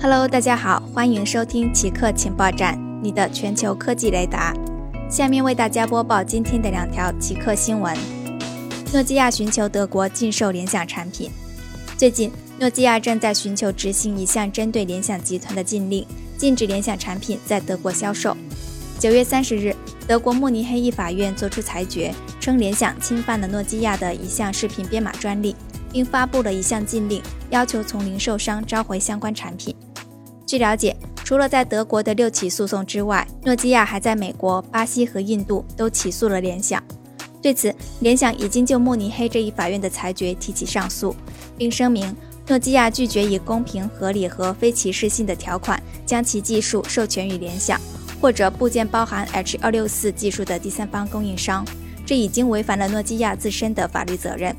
[0.00, 4.54] Hello，大家好，欢迎收听奇客情报站，你的全球科技雷达。
[5.10, 7.92] 下面为大家播报今天的两条奇客新闻：
[8.92, 11.28] 诺基亚寻求德国禁售联想产品。
[11.96, 12.30] 最近，
[12.60, 16.06] 诺基亚正在寻求执行一项针对联想集团的禁令，
[16.36, 18.36] 禁止联想产品在德国销售。
[19.00, 19.74] 九月三十日，
[20.06, 25.56] 德国慕尼黑一法院作出裁决，称联想侵犯了诺基亚的一项视频编码专利，
[25.90, 27.20] 并发布了一项禁令，
[27.50, 29.74] 要求从零售商召回相关产品。
[30.48, 36.82] 据了解，除了在德国的六起诉讼之外，诺基亚还在美国、巴西和印度都起诉了联想。
[37.42, 41.14] 对此，联想已经就慕尼黑这一法院的裁决提起上诉，
[41.58, 42.16] 并声明
[42.46, 47.78] 诺基亚拒绝以公平、合理和非歧视性的条款将其技术授权于联想
[48.18, 51.62] 或者部件包含 H 二六四技术的第三方供应商，
[52.06, 54.56] 这已经违反了诺基亚自身的法律责任。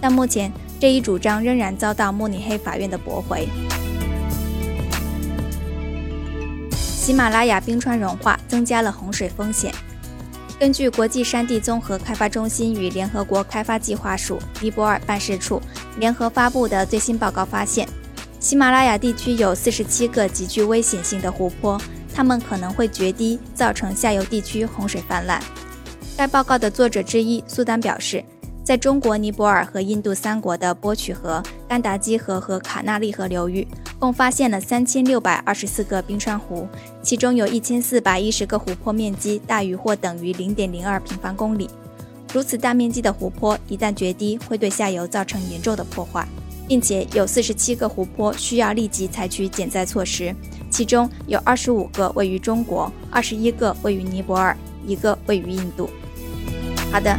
[0.00, 0.50] 但目前
[0.80, 3.46] 这一主张仍然遭到慕尼黑法院的驳回。
[7.08, 9.72] 喜马拉雅冰川融化增加了洪水风险。
[10.60, 15.58] 根据国际山地综合开发中心与联合国开发计划署尼泊尔办事处
[15.96, 17.88] 联合发布的最新报告发现，
[18.38, 21.80] 喜马拉雅地区有四十七个极具危险性的湖泊，
[22.14, 25.42] 它们可能会决堤，造成下游地区洪水泛滥。
[26.14, 28.22] 该报告的作者之一苏丹表示。
[28.68, 33.66] 在中国、尼泊尔和印度三国的波曲河、甘达基河和卡纳利河流域，
[33.98, 36.68] 共发现了三千六百二十四个冰川湖，
[37.02, 41.70] 其中有一千四百一十个湖泊面积大于或等于零点零二平方公里。
[42.30, 46.28] 如此大面积的湖泊一旦决堤，会对下游造成严重的破坏，
[46.68, 50.36] 并且有四十七个湖泊需要立即采取减灾措施，
[50.70, 54.54] 其中有二十五个位于中国，二十一个位于尼泊尔，
[54.86, 55.88] 一个位于印度。
[56.92, 57.18] 好的，